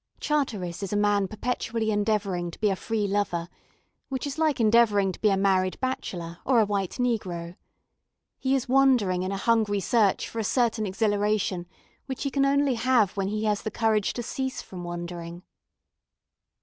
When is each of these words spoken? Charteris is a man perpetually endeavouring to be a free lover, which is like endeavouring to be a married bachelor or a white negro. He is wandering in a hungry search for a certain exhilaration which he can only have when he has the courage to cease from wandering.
Charteris 0.19 0.81
is 0.81 0.91
a 0.91 0.95
man 0.97 1.27
perpetually 1.27 1.91
endeavouring 1.91 2.49
to 2.49 2.59
be 2.59 2.71
a 2.71 2.75
free 2.75 3.05
lover, 3.07 3.47
which 4.09 4.25
is 4.25 4.39
like 4.39 4.59
endeavouring 4.59 5.11
to 5.11 5.21
be 5.21 5.29
a 5.29 5.37
married 5.37 5.79
bachelor 5.79 6.39
or 6.43 6.59
a 6.59 6.65
white 6.65 6.93
negro. 6.93 7.55
He 8.39 8.55
is 8.55 8.67
wandering 8.67 9.21
in 9.21 9.31
a 9.31 9.37
hungry 9.37 9.79
search 9.79 10.27
for 10.27 10.39
a 10.39 10.43
certain 10.43 10.87
exhilaration 10.87 11.67
which 12.07 12.23
he 12.23 12.31
can 12.31 12.45
only 12.45 12.73
have 12.73 13.11
when 13.15 13.27
he 13.27 13.43
has 13.43 13.61
the 13.61 13.69
courage 13.69 14.13
to 14.13 14.23
cease 14.23 14.59
from 14.59 14.83
wandering. 14.83 15.43